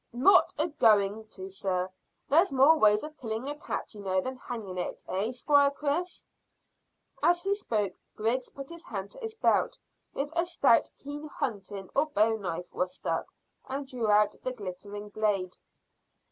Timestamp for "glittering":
14.53-15.09